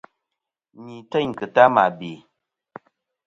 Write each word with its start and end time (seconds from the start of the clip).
Ni 0.83 0.95
têyn 1.11 1.29
ki 1.37 1.45
ta 1.55 1.63
mà 1.75 1.83
bè. 1.99 2.11